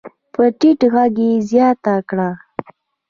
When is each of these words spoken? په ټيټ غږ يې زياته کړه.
په 0.33 0.43
ټيټ 0.59 0.79
غږ 0.93 1.15
يې 1.25 1.33
زياته 1.49 1.95
کړه. 2.09 2.29